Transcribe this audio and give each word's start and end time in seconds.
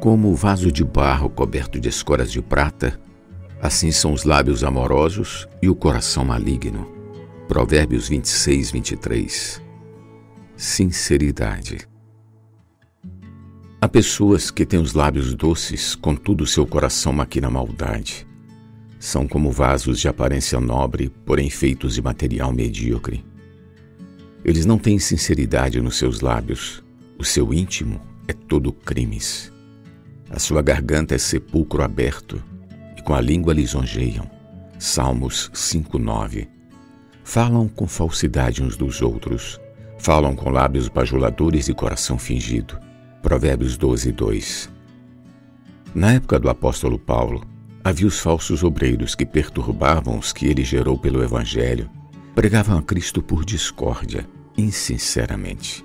Como 0.00 0.30
o 0.30 0.34
vaso 0.34 0.70
de 0.70 0.84
barro 0.84 1.28
coberto 1.28 1.80
de 1.80 1.88
escoras 1.88 2.30
de 2.30 2.40
prata, 2.40 3.00
assim 3.60 3.90
são 3.90 4.12
os 4.12 4.22
lábios 4.22 4.62
amorosos 4.62 5.48
e 5.60 5.68
o 5.68 5.74
coração 5.74 6.24
maligno. 6.24 6.88
Provérbios 7.48 8.08
26, 8.08 8.70
23. 8.70 9.60
Sinceridade. 10.56 11.88
Há 13.80 13.88
pessoas 13.88 14.52
que 14.52 14.64
têm 14.64 14.78
os 14.78 14.92
lábios 14.92 15.34
doces, 15.34 15.96
contudo 15.96 16.46
seu 16.46 16.64
coração 16.64 17.12
maquina 17.12 17.50
maldade. 17.50 18.24
São 19.00 19.26
como 19.26 19.50
vasos 19.50 19.98
de 19.98 20.06
aparência 20.06 20.60
nobre, 20.60 21.10
porém 21.26 21.50
feitos 21.50 21.94
de 21.94 22.02
material 22.02 22.52
medíocre. 22.52 23.24
Eles 24.44 24.64
não 24.64 24.78
têm 24.78 25.00
sinceridade 25.00 25.80
nos 25.80 25.96
seus 25.96 26.20
lábios. 26.20 26.84
O 27.18 27.24
seu 27.24 27.52
íntimo 27.52 28.00
é 28.28 28.32
todo 28.32 28.72
crimes. 28.72 29.52
A 30.30 30.38
sua 30.38 30.60
garganta 30.60 31.14
é 31.14 31.18
sepulcro 31.18 31.82
aberto, 31.82 32.42
e 32.96 33.02
com 33.02 33.14
a 33.14 33.20
língua 33.20 33.54
lisonjeiam. 33.54 34.30
Salmos 34.78 35.50
5:9. 35.54 36.48
Falam 37.24 37.66
com 37.66 37.88
falsidade 37.88 38.62
uns 38.62 38.76
dos 38.76 39.00
outros, 39.00 39.58
falam 39.98 40.36
com 40.36 40.50
lábios 40.50 40.88
bajuladores 40.88 41.68
e 41.68 41.74
coração 41.74 42.18
fingido. 42.18 42.78
Provérbios 43.22 43.78
12:2. 43.78 44.68
Na 45.94 46.12
época 46.12 46.38
do 46.38 46.50
apóstolo 46.50 46.98
Paulo, 46.98 47.42
havia 47.82 48.06
os 48.06 48.20
falsos 48.20 48.62
obreiros 48.62 49.14
que 49.14 49.24
perturbavam 49.24 50.18
os 50.18 50.32
que 50.32 50.46
ele 50.46 50.62
gerou 50.62 50.98
pelo 50.98 51.22
evangelho, 51.22 51.88
pregavam 52.34 52.78
a 52.78 52.82
Cristo 52.82 53.22
por 53.22 53.46
discórdia, 53.46 54.28
insinceramente. 54.56 55.82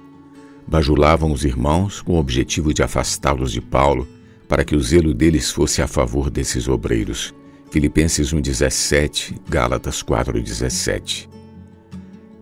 Bajulavam 0.67 1.31
os 1.31 1.45
irmãos 1.45 2.01
com 2.01 2.13
o 2.13 2.19
objetivo 2.19 2.73
de 2.73 2.83
afastá-los 2.83 3.51
de 3.51 3.61
Paulo 3.61 4.07
para 4.53 4.63
que 4.63 4.75
o 4.75 4.79
zelo 4.79 5.15
deles 5.15 5.49
fosse 5.49 5.81
a 5.81 5.87
favor 5.87 6.29
desses 6.29 6.67
obreiros. 6.67 7.33
Filipenses 7.71 8.31
1,17, 8.31 9.35
Gálatas 9.49 10.03
4,17. 10.03 11.27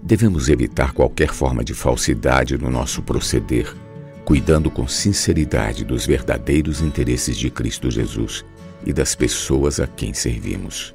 Devemos 0.04 0.50
evitar 0.50 0.92
qualquer 0.92 1.30
forma 1.30 1.64
de 1.64 1.74
falsidade 1.74 2.58
no 2.58 2.70
nosso 2.70 3.02
proceder, 3.02 3.74
cuidando 4.26 4.70
com 4.70 4.90
sinceridade 4.90 5.86
dos 5.86 6.06
verdadeiros 6.06 6.82
interesses 6.82 7.38
de 7.38 7.50
Cristo 7.50 7.90
Jesus 7.90 8.44
e 8.86 8.92
das 8.92 9.16
pessoas 9.16 9.80
a 9.80 9.88
quem 9.88 10.14
servimos. 10.14 10.94